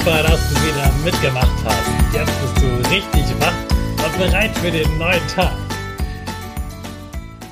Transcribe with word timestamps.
Super, 0.00 0.22
dass 0.22 0.48
du 0.48 0.54
wieder 0.62 0.90
mitgemacht 1.04 1.62
hast. 1.62 2.14
Jetzt 2.14 2.32
bist 2.40 2.64
du 2.64 2.90
richtig 2.90 3.38
wach 3.38 3.52
und 4.02 4.18
bereit 4.18 4.56
für 4.56 4.70
den 4.70 4.96
neuen 4.96 5.28
Tag. 5.28 5.52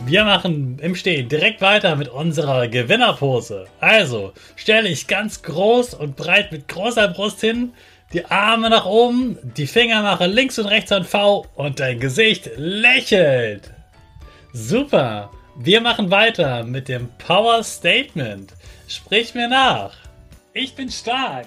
Wir 0.06 0.24
machen 0.24 0.78
im 0.80 0.94
Stehen 0.94 1.28
direkt 1.28 1.60
weiter 1.60 1.94
mit 1.94 2.08
unserer 2.08 2.66
Gewinnerpose. 2.68 3.66
Also, 3.80 4.32
stelle 4.56 4.88
ich 4.88 5.06
ganz 5.06 5.42
groß 5.42 5.92
und 5.92 6.16
breit 6.16 6.50
mit 6.50 6.68
großer 6.68 7.08
Brust 7.08 7.42
hin, 7.42 7.74
die 8.14 8.24
Arme 8.24 8.70
nach 8.70 8.86
oben, 8.86 9.36
die 9.58 9.66
Finger 9.66 10.02
machen 10.02 10.30
links 10.30 10.58
und 10.58 10.66
rechts 10.66 10.90
ein 10.90 11.04
V 11.04 11.44
und 11.54 11.80
dein 11.80 12.00
Gesicht 12.00 12.48
lächelt. 12.56 13.74
Super. 14.54 15.30
Wir 15.54 15.82
machen 15.82 16.10
weiter 16.10 16.64
mit 16.64 16.88
dem 16.88 17.10
Power 17.18 17.62
Statement. 17.62 18.54
Sprich 18.88 19.34
mir 19.34 19.48
nach. 19.48 19.92
Ich 20.54 20.74
bin 20.74 20.88
stark. 20.88 21.46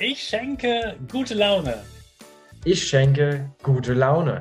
Ich 0.00 0.22
schenke 0.22 0.96
gute 1.10 1.34
Laune. 1.34 1.84
Ich 2.64 2.88
schenke 2.88 3.50
gute 3.62 3.92
Laune. 3.92 4.40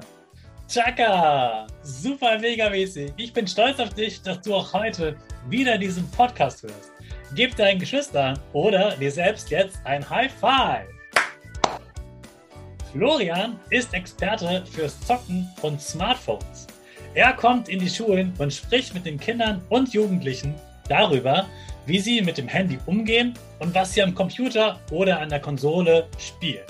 Chaka! 0.70 1.68
Super 1.84 2.40
mega 2.40 2.70
mäßig. 2.70 3.12
Ich 3.18 3.34
bin 3.34 3.46
stolz 3.46 3.78
auf 3.82 3.94
dich, 3.94 4.22
dass 4.22 4.40
du 4.40 4.56
auch 4.56 4.72
heute 4.72 5.18
wieder 5.50 5.78
diesen 5.78 6.10
Podcast 6.12 6.64
hörst. 6.64 6.94
Gib 7.36 7.54
deinen 7.58 7.80
Geschwistern 7.80 8.40
oder 8.54 8.96
dir 8.96 9.12
selbst 9.12 9.52
jetzt 9.52 9.82
ein 9.84 10.10
High 10.10 10.32
Five. 10.32 10.88
Florian 12.94 13.60
ist 13.72 13.94
Experte 13.94 14.64
fürs 14.72 15.00
Zocken 15.02 15.50
von 15.58 15.78
Smartphones. 15.78 16.66
Er 17.14 17.34
kommt 17.34 17.68
in 17.68 17.80
die 17.80 17.90
Schulen 17.90 18.34
und 18.38 18.54
spricht 18.54 18.94
mit 18.94 19.06
den 19.06 19.20
Kindern 19.20 19.62
und 19.68 19.94
Jugendlichen 19.94 20.56
darüber, 20.88 21.46
wie 21.92 22.00
sie 22.00 22.22
mit 22.22 22.38
dem 22.38 22.48
Handy 22.48 22.80
umgehen 22.86 23.34
und 23.60 23.76
was 23.76 23.94
sie 23.94 24.02
am 24.02 24.16
Computer 24.16 24.80
oder 24.92 25.20
an 25.20 25.28
der 25.28 25.42
Konsole 25.42 26.08
spielen. 26.18 26.64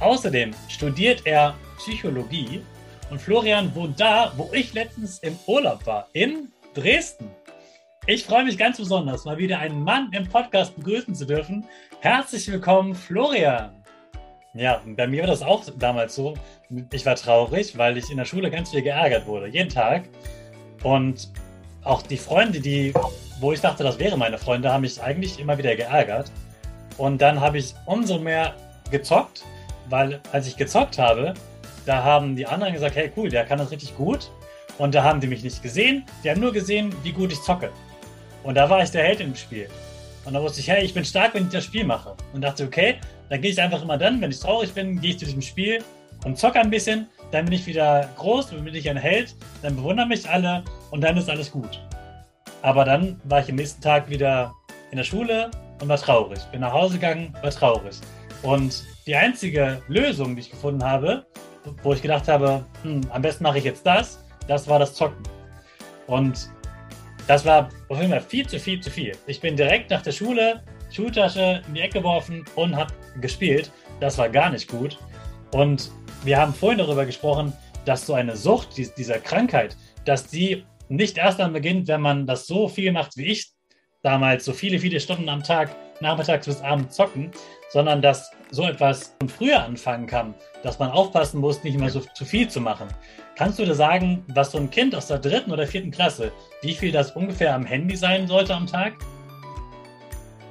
Außerdem 0.00 0.50
studiert 0.68 1.22
er 1.24 1.54
Psychologie 1.78 2.60
und 3.08 3.18
Florian 3.18 3.74
wohnt 3.74 3.98
da, 3.98 4.34
wo 4.36 4.50
ich 4.52 4.74
letztens 4.74 5.20
im 5.20 5.38
Urlaub 5.46 5.86
war, 5.86 6.08
in 6.12 6.48
Dresden. 6.74 7.30
Ich 8.06 8.24
freue 8.24 8.44
mich 8.44 8.58
ganz 8.58 8.76
besonders, 8.76 9.24
mal 9.24 9.38
wieder 9.38 9.58
einen 9.58 9.82
Mann 9.82 10.10
im 10.12 10.28
Podcast 10.28 10.76
begrüßen 10.76 11.14
zu 11.14 11.24
dürfen. 11.24 11.64
Herzlich 12.00 12.46
willkommen, 12.52 12.94
Florian. 12.94 13.70
Ja, 14.52 14.82
bei 14.84 15.06
mir 15.06 15.22
war 15.22 15.28
das 15.28 15.40
auch 15.40 15.64
damals 15.78 16.14
so. 16.14 16.34
Ich 16.92 17.06
war 17.06 17.16
traurig, 17.16 17.78
weil 17.78 17.96
ich 17.96 18.10
in 18.10 18.18
der 18.18 18.26
Schule 18.26 18.50
ganz 18.50 18.68
viel 18.68 18.82
geärgert 18.82 19.26
wurde, 19.26 19.46
jeden 19.46 19.70
Tag. 19.70 20.02
Und 20.82 21.30
auch 21.84 22.02
die 22.02 22.18
Freunde, 22.18 22.60
die, 22.60 22.92
wo 23.40 23.52
ich 23.52 23.60
dachte, 23.60 23.82
das 23.82 23.98
wären 23.98 24.18
meine 24.18 24.38
Freunde, 24.38 24.72
haben 24.72 24.82
mich 24.82 25.02
eigentlich 25.02 25.38
immer 25.38 25.58
wieder 25.58 25.74
geärgert. 25.76 26.30
Und 26.96 27.20
dann 27.20 27.40
habe 27.40 27.58
ich 27.58 27.74
umso 27.84 28.18
mehr 28.18 28.54
gezockt, 28.90 29.44
weil 29.88 30.20
als 30.32 30.46
ich 30.46 30.56
gezockt 30.56 30.98
habe, 30.98 31.34
da 31.84 32.02
haben 32.02 32.36
die 32.36 32.46
anderen 32.46 32.72
gesagt, 32.72 32.96
hey 32.96 33.12
cool, 33.16 33.28
der 33.28 33.44
kann 33.44 33.58
das 33.58 33.70
richtig 33.70 33.96
gut. 33.96 34.30
Und 34.78 34.94
da 34.94 35.02
haben 35.02 35.20
die 35.20 35.26
mich 35.26 35.42
nicht 35.42 35.62
gesehen, 35.62 36.04
die 36.22 36.30
haben 36.30 36.40
nur 36.40 36.52
gesehen, 36.52 36.94
wie 37.02 37.12
gut 37.12 37.32
ich 37.32 37.40
zocke. 37.42 37.70
Und 38.42 38.54
da 38.56 38.68
war 38.68 38.82
ich 38.82 38.90
der 38.90 39.04
Held 39.04 39.20
im 39.20 39.34
Spiel. 39.34 39.68
Und 40.24 40.34
da 40.34 40.42
wusste 40.42 40.60
ich, 40.60 40.68
hey, 40.68 40.84
ich 40.84 40.92
bin 40.92 41.04
stark, 41.04 41.34
wenn 41.34 41.44
ich 41.44 41.50
das 41.50 41.64
Spiel 41.64 41.84
mache. 41.84 42.14
Und 42.32 42.42
dachte, 42.42 42.64
okay, 42.64 42.96
dann 43.28 43.40
gehe 43.40 43.50
ich 43.50 43.60
einfach 43.60 43.82
immer 43.82 43.96
dann, 43.96 44.20
wenn 44.20 44.30
ich 44.30 44.40
traurig 44.40 44.72
bin, 44.72 45.00
gehe 45.00 45.10
ich 45.10 45.18
zu 45.18 45.24
diesem 45.24 45.42
Spiel 45.42 45.82
und 46.24 46.38
zocke 46.38 46.60
ein 46.60 46.70
bisschen. 46.70 47.06
Dann 47.30 47.44
bin 47.44 47.54
ich 47.54 47.66
wieder 47.66 48.08
groß, 48.16 48.50
dann 48.50 48.64
bin 48.64 48.74
ich 48.74 48.88
ein 48.88 48.96
Held, 48.96 49.34
dann 49.62 49.76
bewundern 49.76 50.08
mich 50.08 50.28
alle 50.28 50.62
und 50.90 51.00
dann 51.00 51.16
ist 51.16 51.30
alles 51.30 51.50
gut. 51.50 51.80
Aber 52.66 52.84
dann 52.84 53.20
war 53.22 53.38
ich 53.38 53.48
am 53.48 53.54
nächsten 53.54 53.80
Tag 53.80 54.10
wieder 54.10 54.52
in 54.90 54.96
der 54.96 55.04
Schule 55.04 55.52
und 55.80 55.88
war 55.88 55.98
traurig. 55.98 56.40
Bin 56.50 56.62
nach 56.62 56.72
Hause 56.72 56.94
gegangen, 56.94 57.32
war 57.40 57.50
traurig. 57.50 57.94
Und 58.42 58.82
die 59.06 59.14
einzige 59.14 59.80
Lösung, 59.86 60.34
die 60.34 60.40
ich 60.40 60.50
gefunden 60.50 60.82
habe, 60.82 61.24
wo 61.84 61.92
ich 61.92 62.02
gedacht 62.02 62.26
habe, 62.26 62.64
hm, 62.82 63.02
am 63.10 63.22
besten 63.22 63.44
mache 63.44 63.58
ich 63.58 63.64
jetzt 63.64 63.86
das, 63.86 64.18
das 64.48 64.66
war 64.66 64.80
das 64.80 64.94
Zocken. 64.94 65.22
Und 66.08 66.50
das 67.28 67.44
war 67.44 67.68
auf 67.88 68.00
jeden 68.00 68.10
Fall 68.10 68.20
viel 68.20 68.48
zu 68.48 68.58
viel 68.58 68.80
zu 68.80 68.90
viel. 68.90 69.12
Ich 69.28 69.40
bin 69.40 69.54
direkt 69.54 69.90
nach 69.90 70.02
der 70.02 70.10
Schule, 70.10 70.60
Schultasche 70.90 71.62
in 71.68 71.74
die 71.74 71.82
Ecke 71.82 72.00
geworfen 72.00 72.44
und 72.56 72.74
habe 72.74 72.92
gespielt. 73.20 73.70
Das 74.00 74.18
war 74.18 74.28
gar 74.28 74.50
nicht 74.50 74.66
gut. 74.66 74.98
Und 75.52 75.92
wir 76.24 76.36
haben 76.36 76.52
vorhin 76.52 76.78
darüber 76.78 77.06
gesprochen, 77.06 77.52
dass 77.84 78.04
so 78.04 78.14
eine 78.14 78.34
Sucht, 78.34 78.76
dieser 78.76 79.20
Krankheit, 79.20 79.76
dass 80.04 80.26
die 80.26 80.64
nicht 80.88 81.18
erst 81.18 81.38
dann 81.38 81.52
beginnt, 81.52 81.88
wenn 81.88 82.00
man 82.00 82.26
das 82.26 82.46
so 82.46 82.68
viel 82.68 82.92
macht 82.92 83.16
wie 83.16 83.26
ich 83.26 83.52
damals, 84.02 84.44
so 84.44 84.52
viele, 84.52 84.78
viele 84.78 85.00
Stunden 85.00 85.28
am 85.28 85.42
Tag, 85.42 85.74
nachmittags 86.00 86.46
bis 86.46 86.60
abends 86.60 86.94
zocken, 86.94 87.30
sondern 87.70 88.00
dass 88.00 88.30
so 88.50 88.62
etwas 88.62 89.16
früher 89.36 89.64
anfangen 89.64 90.06
kann, 90.06 90.34
dass 90.62 90.78
man 90.78 90.90
aufpassen 90.90 91.40
muss, 91.40 91.64
nicht 91.64 91.74
immer 91.74 91.90
so 91.90 92.00
zu 92.14 92.24
viel 92.24 92.48
zu 92.48 92.60
machen. 92.60 92.86
Kannst 93.36 93.58
du 93.58 93.64
dir 93.64 93.74
sagen, 93.74 94.24
was 94.28 94.52
so 94.52 94.58
ein 94.58 94.70
Kind 94.70 94.94
aus 94.94 95.08
der 95.08 95.18
dritten 95.18 95.50
oder 95.50 95.66
vierten 95.66 95.90
Klasse, 95.90 96.30
wie 96.62 96.74
viel 96.74 96.92
das 96.92 97.10
ungefähr 97.12 97.54
am 97.54 97.66
Handy 97.66 97.96
sein 97.96 98.28
sollte 98.28 98.54
am 98.54 98.66
Tag? 98.66 98.94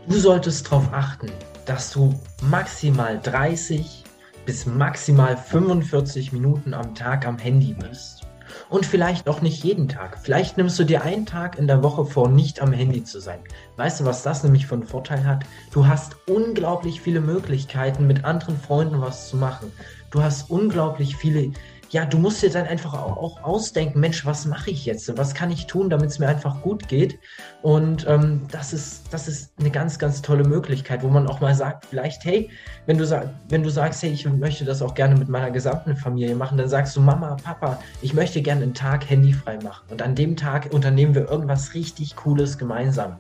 Du 0.08 0.20
solltest 0.20 0.66
darauf 0.68 0.92
achten, 0.92 1.32
dass 1.66 1.92
du 1.92 2.14
maximal 2.42 3.20
30 3.24 4.04
bis 4.46 4.66
maximal 4.66 5.36
45 5.36 6.32
Minuten 6.34 6.74
am 6.74 6.94
Tag 6.94 7.26
am 7.26 7.40
Handy 7.40 7.74
bist. 7.74 8.25
Und 8.70 8.86
vielleicht 8.86 9.28
auch 9.28 9.42
nicht 9.42 9.64
jeden 9.64 9.88
Tag. 9.88 10.20
Vielleicht 10.22 10.58
nimmst 10.58 10.80
du 10.80 10.84
dir 10.84 11.04
einen 11.04 11.26
Tag 11.26 11.58
in 11.58 11.68
der 11.68 11.84
Woche 11.84 12.06
vor, 12.06 12.30
nicht 12.30 12.62
am 12.62 12.74
Handy 12.74 13.04
zu 13.04 13.20
sein. 13.20 13.40
Weißt 13.78 14.00
du, 14.00 14.06
was 14.06 14.24
das 14.24 14.44
nämlich 14.44 14.72
einen 14.72 14.84
Vorteil 14.84 15.24
hat? 15.26 15.46
Du 15.72 15.88
hast 15.88 16.16
unglaublich 16.28 17.02
viele 17.02 17.22
Möglichkeiten, 17.22 18.08
mit 18.08 18.26
anderen 18.26 18.58
Freunden 18.58 19.02
was 19.02 19.30
zu 19.30 19.38
machen. 19.38 19.72
Du 20.10 20.24
hast 20.24 20.50
unglaublich 20.50 21.16
viele 21.16 21.52
ja, 21.90 22.06
du 22.06 22.18
musst 22.18 22.42
dir 22.42 22.50
dann 22.50 22.66
einfach 22.66 22.94
auch, 22.94 23.42
ausdenken, 23.44 24.00
Mensch, 24.00 24.26
was 24.26 24.46
mache 24.46 24.72
ich 24.72 24.86
jetzt? 24.86 25.18
Was 25.18 25.34
kann 25.34 25.52
ich 25.52 25.68
tun, 25.68 25.90
damit 25.90 26.10
es 26.10 26.20
mir 26.20 26.28
einfach 26.28 26.62
gut 26.62 26.88
geht? 26.88 27.20
Und 27.62 28.06
ähm, 28.08 28.42
das, 28.52 28.74
ist, 28.74 29.14
das 29.14 29.28
ist 29.28 29.54
eine 29.60 29.70
ganz, 29.70 30.00
ganz 30.00 30.22
tolle 30.22 30.44
Möglichkeit, 30.44 31.04
wo 31.04 31.10
man 31.10 31.28
auch 31.28 31.40
mal 31.42 31.54
sagt, 31.54 31.86
vielleicht, 31.86 32.24
hey, 32.26 32.50
wenn 32.86 32.98
du, 32.98 33.06
sag, 33.06 33.30
wenn 33.50 33.64
du 33.64 33.70
sagst, 33.70 34.04
hey, 34.04 34.12
ich 34.12 34.26
möchte 34.26 34.66
das 34.66 34.82
auch 34.82 34.94
gerne 34.94 35.16
mit 35.16 35.30
meiner 35.30 35.52
gesamten 35.52 35.96
Familie 35.96 36.36
machen, 36.36 36.58
dann 36.58 36.70
sagst 36.70 36.96
du, 36.96 37.02
Mama, 37.02 37.38
Papa, 37.44 37.80
ich 38.02 38.14
möchte 38.14 38.42
gerne 38.42 38.64
einen 38.64 38.74
Tag 38.74 39.10
handyfrei 39.10 39.58
machen. 39.64 39.86
Und 39.90 40.02
an 40.02 40.16
dem 40.16 40.36
Tag 40.36 40.74
unternehmen 40.74 41.16
wir 41.16 41.30
irgendwas 41.30 41.74
richtig 41.74 42.16
Cooles 42.16 42.58
gemeinsam. 42.58 43.20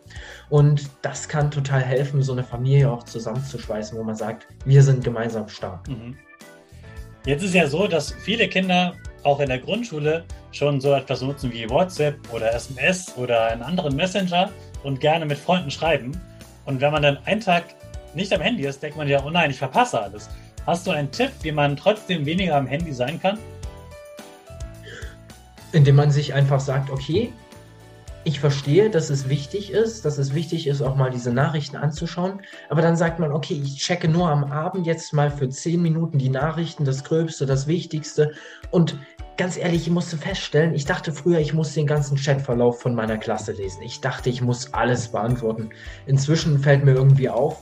Und 0.49 0.89
das 1.01 1.27
kann 1.27 1.51
total 1.51 1.81
helfen, 1.81 2.21
so 2.21 2.31
eine 2.31 2.43
Familie 2.43 2.91
auch 2.91 3.03
zusammenzuschweißen, 3.03 3.97
wo 3.97 4.03
man 4.03 4.15
sagt, 4.15 4.47
wir 4.65 4.83
sind 4.83 5.03
gemeinsam 5.03 5.47
stark. 5.47 5.87
Mhm. 5.87 6.15
Jetzt 7.25 7.41
ist 7.41 7.55
ja 7.55 7.67
so, 7.67 7.87
dass 7.87 8.11
viele 8.11 8.47
Kinder 8.47 8.93
auch 9.23 9.39
in 9.39 9.49
der 9.49 9.57
Grundschule 9.57 10.23
schon 10.51 10.79
so 10.79 10.93
etwas 10.93 11.21
nutzen 11.21 11.51
wie 11.51 11.67
WhatsApp 11.67 12.15
oder 12.31 12.53
SMS 12.53 13.17
oder 13.17 13.47
einen 13.47 13.63
anderen 13.63 13.95
Messenger 13.95 14.51
und 14.83 14.99
gerne 14.99 15.25
mit 15.25 15.39
Freunden 15.39 15.71
schreiben. 15.71 16.11
Und 16.65 16.81
wenn 16.81 16.91
man 16.91 17.01
dann 17.01 17.17
einen 17.25 17.41
Tag 17.41 17.63
nicht 18.13 18.31
am 18.31 18.41
Handy 18.41 18.65
ist, 18.67 18.83
denkt 18.83 18.95
man 18.95 19.07
ja, 19.07 19.23
oh 19.25 19.31
nein, 19.31 19.49
ich 19.49 19.57
verpasse 19.57 19.99
alles. 19.99 20.29
Hast 20.67 20.85
du 20.85 20.91
einen 20.91 21.11
Tipp, 21.11 21.31
wie 21.41 21.51
man 21.51 21.75
trotzdem 21.75 22.27
weniger 22.27 22.55
am 22.57 22.67
Handy 22.67 22.93
sein 22.93 23.19
kann? 23.19 23.39
Indem 25.71 25.95
man 25.95 26.11
sich 26.11 26.31
einfach 26.31 26.59
sagt, 26.59 26.91
okay, 26.91 27.33
ich 28.25 28.39
verstehe, 28.39 28.89
dass 28.89 29.11
es 29.11 29.29
wichtig 29.29 29.71
ist, 29.71 30.03
dass 30.03 30.17
es 30.17 30.33
wichtig 30.33 30.65
ist, 30.65 30.81
auch 30.81 30.95
mal 30.95 31.11
diese 31.11 31.31
Nachrichten 31.31 31.77
anzuschauen. 31.77 32.41
Aber 32.69 32.81
dann 32.81 32.97
sagt 32.97 33.19
man, 33.19 33.31
okay, 33.31 33.61
ich 33.63 33.77
checke 33.77 34.07
nur 34.07 34.29
am 34.29 34.43
Abend 34.45 34.87
jetzt 34.87 35.13
mal 35.13 35.29
für 35.29 35.47
zehn 35.47 35.79
Minuten 35.81 36.17
die 36.17 36.29
Nachrichten, 36.29 36.85
das 36.85 37.03
Gröbste, 37.03 37.45
das 37.45 37.67
Wichtigste. 37.67 38.31
Und 38.71 38.97
ganz 39.37 39.57
ehrlich, 39.57 39.83
ich 39.83 39.91
musste 39.91 40.17
feststellen, 40.17 40.73
ich 40.73 40.85
dachte 40.85 41.11
früher, 41.11 41.37
ich 41.37 41.53
muss 41.53 41.75
den 41.75 41.85
ganzen 41.85 42.17
Chatverlauf 42.17 42.81
von 42.81 42.95
meiner 42.95 43.19
Klasse 43.19 43.51
lesen. 43.51 43.83
Ich 43.83 44.01
dachte, 44.01 44.31
ich 44.31 44.41
muss 44.41 44.73
alles 44.73 45.09
beantworten. 45.09 45.69
Inzwischen 46.07 46.57
fällt 46.57 46.83
mir 46.83 46.93
irgendwie 46.93 47.29
auf, 47.29 47.61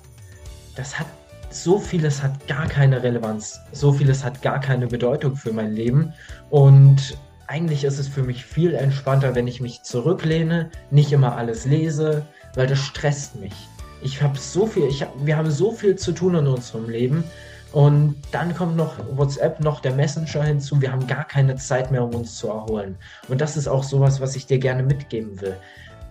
das 0.78 0.98
hat 0.98 1.08
so 1.50 1.78
vieles 1.78 2.24
hat 2.24 2.48
gar 2.48 2.68
keine 2.68 3.04
Relevanz. 3.04 3.60
So 3.74 3.94
vieles 3.94 4.24
hat 4.24 4.42
gar 4.42 4.60
keine 4.60 4.88
Bedeutung 4.88 5.36
für 5.36 5.54
mein 5.54 5.74
Leben. 5.74 6.14
Und 6.50 7.16
eigentlich 7.48 7.84
ist 7.84 8.00
es 8.00 8.08
für 8.08 8.24
mich 8.24 8.46
viel 8.46 8.74
entspannter, 8.74 9.36
wenn 9.36 9.48
ich 9.48 9.62
mich 9.62 9.84
zurücklehne, 9.84 10.70
nicht 10.92 11.12
immer 11.12 11.36
alles 11.36 11.66
lese, 11.66 12.26
weil 12.56 12.68
das 12.68 12.80
stresst 12.80 13.36
mich. 13.36 13.54
Ich 14.02 14.22
habe 14.22 14.38
so 14.38 14.66
viel, 14.66 14.84
ich 14.86 15.02
hab, 15.02 15.14
wir 15.26 15.38
haben 15.38 15.52
so 15.52 15.72
viel 15.72 15.96
zu 15.96 16.12
tun 16.12 16.36
in 16.36 16.48
unserem 16.48 16.90
Leben 16.90 17.24
und 17.72 18.16
dann 18.32 18.56
kommt 18.56 18.76
noch 18.76 18.96
WhatsApp, 19.16 19.60
noch 19.60 19.80
der 19.80 19.94
Messenger 19.94 20.44
hinzu. 20.44 20.82
Wir 20.82 20.92
haben 20.92 21.08
gar 21.08 21.24
keine 21.24 21.56
Zeit 21.56 21.92
mehr, 21.92 22.04
um 22.04 22.14
uns 22.14 22.38
zu 22.38 22.48
erholen. 22.48 22.98
Und 23.30 23.42
das 23.42 23.58
ist 23.58 23.68
auch 23.68 23.84
sowas, 23.84 24.22
was 24.22 24.36
ich 24.36 24.46
dir 24.46 24.60
gerne 24.60 24.84
mitgeben 24.84 25.40
will 25.42 25.58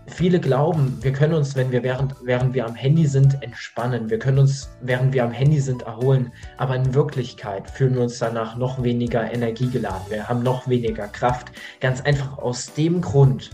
viele 0.06 0.40
glauben, 0.40 0.98
wir 1.02 1.12
können 1.12 1.34
uns, 1.34 1.54
wenn 1.54 1.70
wir 1.70 1.82
während, 1.82 2.14
während 2.22 2.54
wir 2.54 2.66
am 2.66 2.74
Handy 2.74 3.06
sind, 3.06 3.42
entspannen. 3.42 4.10
Wir 4.10 4.18
können 4.18 4.38
uns, 4.38 4.70
während 4.80 5.12
wir 5.12 5.24
am 5.24 5.32
Handy 5.32 5.60
sind, 5.60 5.82
erholen. 5.82 6.32
Aber 6.56 6.76
in 6.76 6.94
Wirklichkeit 6.94 7.70
fühlen 7.70 7.94
wir 7.94 8.02
uns 8.02 8.18
danach 8.18 8.56
noch 8.56 8.82
weniger 8.82 9.32
Energie 9.32 9.68
geladen. 9.68 10.04
Wir 10.08 10.28
haben 10.28 10.42
noch 10.42 10.68
weniger 10.68 11.08
Kraft. 11.08 11.52
Ganz 11.80 12.00
einfach 12.00 12.38
aus 12.38 12.72
dem 12.74 13.00
Grund, 13.00 13.50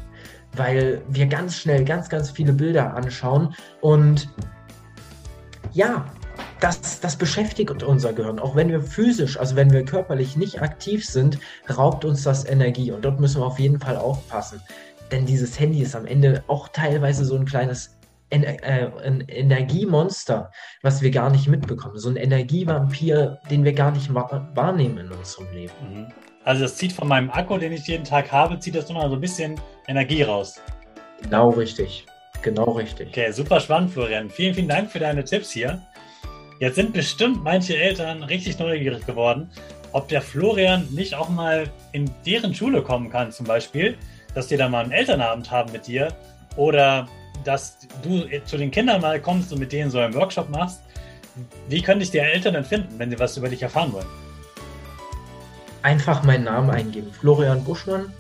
weil 0.57 1.03
wir 1.09 1.27
ganz 1.27 1.57
schnell 1.57 1.85
ganz, 1.85 2.09
ganz 2.09 2.31
viele 2.31 2.53
Bilder 2.53 2.95
anschauen 2.95 3.55
und 3.81 4.29
ja, 5.73 6.07
das, 6.61 7.01
das 7.01 7.17
beschäftigt 7.17 7.83
unser 7.83 8.13
Gehirn. 8.13 8.39
Auch 8.39 8.57
wenn 8.57 8.69
wir 8.69 8.83
physisch, 8.83 9.39
also 9.39 9.55
wenn 9.55 9.71
wir 9.71 9.85
körperlich 9.85 10.37
nicht 10.37 10.61
aktiv 10.61 11.05
sind, 11.05 11.39
raubt 11.77 12.05
uns 12.05 12.23
das 12.23 12.45
Energie. 12.45 12.91
Und 12.91 13.05
dort 13.05 13.21
müssen 13.21 13.41
wir 13.41 13.47
auf 13.47 13.59
jeden 13.59 13.79
Fall 13.79 13.97
aufpassen. 13.97 14.61
Denn 15.11 15.27
dieses 15.27 15.59
Handy 15.59 15.83
ist 15.83 15.97
am 15.97 16.07
Ende 16.07 16.45
auch 16.49 16.69
teilweise 16.69 17.25
so 17.25 17.37
ein 17.37 17.45
kleines 17.45 17.99
en 18.31 18.45
äh, 18.45 18.91
ein 19.05 19.25
Energiemonster, 19.27 20.51
was 20.83 21.01
wir 21.01 21.11
gar 21.11 21.31
nicht 21.31 21.49
mitbekommen. 21.49 21.99
So 21.99 22.11
ein 22.11 22.17
Energievampir, 22.17 23.39
den 23.51 23.65
wir 23.65 23.73
gar 23.73 23.91
nicht 23.91 24.13
wahrnehmen 24.13 24.99
in 24.99 25.13
unserem 25.13 25.51
Leben. 25.53 25.73
Mhm. 25.81 26.07
Also 26.45 26.63
das 26.63 26.77
zieht 26.77 26.93
von 26.93 27.09
meinem 27.09 27.31
Akku, 27.31 27.59
den 27.59 27.73
ich 27.73 27.87
jeden 27.87 28.05
Tag 28.05 28.31
habe, 28.33 28.59
zieht 28.59 28.75
das 28.75 28.89
nochmal 28.89 29.09
so 29.09 29.17
ein 29.17 29.21
bisschen 29.21 29.61
Energie 29.87 30.23
raus. 30.23 30.61
Genau 31.23 31.51
richtig. 31.51 32.07
Genau 32.43 32.71
richtig. 32.73 33.09
Okay, 33.09 33.33
super 33.33 33.61
spannend, 33.61 33.91
Florian. 33.91 34.31
Vielen, 34.31 34.55
vielen 34.55 34.69
Dank 34.69 34.91
für 34.91 34.99
deine 34.99 35.25
Tipps 35.25 35.51
hier. 35.51 35.83
Jetzt 36.61 36.77
sind 36.77 36.93
bestimmt 36.93 37.43
manche 37.43 37.77
Eltern 37.77 38.23
richtig 38.23 38.59
neugierig 38.59 39.07
geworden, 39.07 39.51
ob 39.93 40.09
der 40.09 40.23
Florian 40.23 40.87
nicht 40.91 41.15
auch 41.15 41.29
mal 41.29 41.71
in 41.93 42.11
deren 42.27 42.55
Schule 42.55 42.83
kommen 42.83 43.11
kann, 43.11 43.33
zum 43.33 43.47
Beispiel 43.47 43.97
dass 44.35 44.49
die 44.49 44.57
da 44.57 44.69
mal 44.69 44.85
einen 44.85 44.93
Elternabend 44.93 45.51
haben 45.51 45.73
mit 45.73 45.87
dir 45.87 46.09
oder 46.57 47.09
dass 47.45 47.79
du 48.03 48.25
zu 48.45 48.57
den 48.57 48.71
Kindern 48.71 49.01
mal 49.01 49.21
kommst 49.21 49.53
und 49.53 49.59
mit 49.59 49.73
denen 49.73 49.91
so 49.91 49.99
einen 49.99 50.15
Workshop 50.15 50.51
machst. 50.51 50.83
Wie 51.69 51.83
können 51.83 52.01
dich 52.01 52.11
die 52.11 52.19
Eltern 52.19 52.55
denn 52.55 52.65
finden, 52.65 52.99
wenn 52.99 53.11
sie 53.11 53.19
was 53.19 53.37
über 53.37 53.49
dich 53.49 53.63
erfahren 53.63 53.93
wollen? 53.93 54.07
Einfach 55.83 56.23
meinen 56.25 56.45
Namen 56.45 56.71
eingeben, 56.71 57.13
Florian 57.13 57.63
Buschmann 57.63 58.13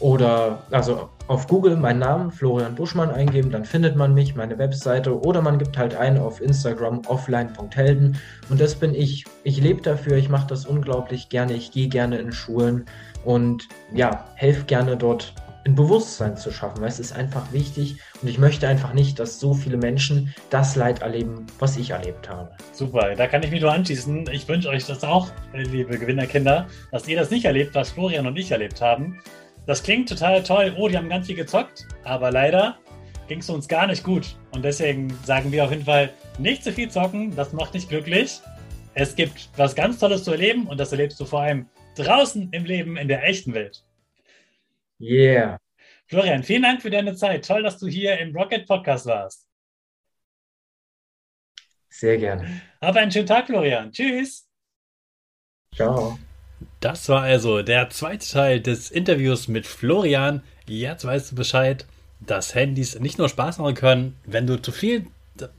oder 0.00 0.64
also 0.70 1.08
auf 1.28 1.46
Google 1.46 1.76
meinen 1.76 2.00
Namen 2.00 2.30
Florian 2.32 2.74
Buschmann 2.74 3.10
eingeben, 3.10 3.50
dann 3.50 3.64
findet 3.64 3.96
man 3.96 4.12
mich, 4.12 4.34
meine 4.34 4.58
Webseite 4.58 5.18
oder 5.18 5.40
man 5.40 5.58
gibt 5.58 5.78
halt 5.78 5.94
ein 5.94 6.18
auf 6.18 6.40
Instagram 6.40 7.02
offline.helden 7.06 8.18
und 8.50 8.60
das 8.60 8.74
bin 8.74 8.94
ich. 8.94 9.24
Ich 9.44 9.60
lebe 9.60 9.80
dafür, 9.80 10.16
ich 10.16 10.28
mache 10.28 10.48
das 10.48 10.66
unglaublich 10.66 11.28
gerne, 11.28 11.54
ich 11.54 11.70
gehe 11.70 11.88
gerne 11.88 12.18
in 12.18 12.32
Schulen 12.32 12.84
und 13.24 13.68
ja, 13.94 14.26
helfe 14.34 14.64
gerne 14.64 14.96
dort 14.96 15.32
ein 15.64 15.74
Bewusstsein 15.74 16.36
zu 16.36 16.50
schaffen, 16.50 16.80
weil 16.80 16.88
es 16.88 17.00
ist 17.00 17.12
einfach 17.12 17.52
wichtig 17.52 17.96
und 18.20 18.28
ich 18.28 18.38
möchte 18.38 18.68
einfach 18.68 18.92
nicht, 18.92 19.18
dass 19.18 19.40
so 19.40 19.54
viele 19.54 19.76
Menschen 19.76 20.34
das 20.50 20.76
Leid 20.76 21.02
erleben, 21.02 21.46
was 21.58 21.76
ich 21.76 21.90
erlebt 21.90 22.28
habe. 22.28 22.50
Super, 22.72 23.14
da 23.14 23.26
kann 23.26 23.42
ich 23.42 23.50
mich 23.50 23.62
nur 23.62 23.72
anschließen. 23.72 24.28
Ich 24.30 24.46
wünsche 24.46 24.68
euch 24.68 24.84
das 24.86 25.02
auch, 25.04 25.30
liebe 25.52 25.98
Gewinnerkinder, 25.98 26.66
dass 26.92 27.08
ihr 27.08 27.18
das 27.18 27.30
nicht 27.30 27.46
erlebt, 27.46 27.74
was 27.74 27.90
Florian 27.90 28.26
und 28.26 28.36
ich 28.36 28.50
erlebt 28.50 28.80
haben. 28.80 29.20
Das 29.66 29.82
klingt 29.82 30.08
total 30.10 30.42
toll. 30.42 30.74
Oh, 30.76 30.88
die 30.88 30.96
haben 30.96 31.08
ganz 31.08 31.26
viel 31.26 31.36
gezockt, 31.36 31.86
aber 32.04 32.30
leider 32.30 32.76
ging 33.28 33.38
es 33.38 33.48
uns 33.48 33.66
gar 33.66 33.86
nicht 33.86 34.04
gut. 34.04 34.36
Und 34.52 34.64
deswegen 34.64 35.16
sagen 35.24 35.50
wir 35.50 35.64
auf 35.64 35.70
jeden 35.70 35.86
Fall, 35.86 36.10
nicht 36.38 36.62
zu 36.62 36.72
viel 36.72 36.90
zocken, 36.90 37.34
das 37.34 37.52
macht 37.52 37.72
nicht 37.72 37.88
glücklich. 37.88 38.40
Es 38.94 39.16
gibt 39.16 39.48
was 39.56 39.74
ganz 39.74 39.98
Tolles 39.98 40.24
zu 40.24 40.32
erleben 40.32 40.66
und 40.66 40.78
das 40.78 40.92
erlebst 40.92 41.18
du 41.18 41.24
vor 41.24 41.40
allem 41.40 41.66
draußen 41.96 42.48
im 42.52 42.64
Leben 42.64 42.96
in 42.96 43.08
der 43.08 43.26
echten 43.26 43.54
Welt. 43.54 43.82
Yeah. 45.00 45.58
Florian, 46.06 46.42
vielen 46.42 46.62
Dank 46.62 46.82
für 46.82 46.90
deine 46.90 47.14
Zeit. 47.14 47.46
Toll, 47.46 47.62
dass 47.62 47.78
du 47.78 47.86
hier 47.86 48.18
im 48.18 48.34
Rocket 48.36 48.66
Podcast 48.66 49.06
warst. 49.06 49.46
Sehr 51.88 52.18
gerne. 52.18 52.60
Hab 52.80 52.96
einen 52.96 53.10
schönen 53.10 53.26
Tag, 53.26 53.46
Florian. 53.46 53.92
Tschüss. 53.92 54.48
Ciao. 55.74 56.18
Das 56.80 57.08
war 57.08 57.22
also 57.22 57.62
der 57.62 57.88
zweite 57.90 58.28
Teil 58.28 58.60
des 58.60 58.90
Interviews 58.90 59.48
mit 59.48 59.66
Florian. 59.66 60.42
Jetzt 60.66 61.04
weißt 61.04 61.32
du 61.32 61.36
Bescheid, 61.36 61.86
dass 62.20 62.54
Handys 62.54 62.98
nicht 62.98 63.18
nur 63.18 63.28
Spaß 63.28 63.58
machen 63.58 63.74
können. 63.74 64.16
Wenn 64.24 64.46
du 64.46 64.60
zu 64.60 64.72
viel 64.72 65.06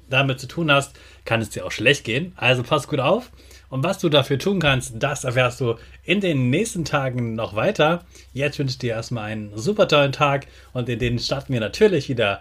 damit 0.09 0.39
zu 0.39 0.47
tun 0.47 0.71
hast, 0.71 0.97
kann 1.25 1.41
es 1.41 1.49
dir 1.49 1.65
auch 1.65 1.71
schlecht 1.71 2.03
gehen. 2.03 2.33
Also 2.35 2.63
pass 2.63 2.87
gut 2.87 2.99
auf. 2.99 3.31
Und 3.75 3.83
was 3.83 3.97
du 3.97 4.07
dafür 4.07 4.39
tun 4.39 4.61
kannst, 4.61 4.93
das 4.99 5.25
erfährst 5.25 5.59
du 5.59 5.75
in 6.05 6.21
den 6.21 6.49
nächsten 6.49 6.85
Tagen 6.85 7.33
noch 7.35 7.57
weiter. 7.57 8.05
Jetzt 8.31 8.57
wünsche 8.57 8.71
ich 8.71 8.77
dir 8.77 8.93
erstmal 8.93 9.25
einen 9.25 9.51
super 9.57 9.89
tollen 9.89 10.13
Tag 10.13 10.47
und 10.71 10.87
in 10.87 10.97
den 10.97 11.19
starten 11.19 11.51
wir 11.51 11.59
natürlich 11.59 12.07
wieder 12.07 12.39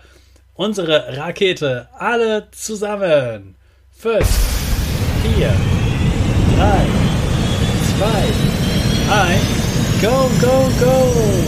unsere 0.52 1.16
Rakete 1.16 1.88
alle 1.98 2.46
zusammen. 2.52 3.56
Fünf, 3.90 4.28
vier, 5.24 5.52
drei, 6.56 6.86
zwei, 7.98 9.12
eins, 9.12 10.00
go, 10.00 10.30
go, 10.40 10.70
go! 10.78 11.43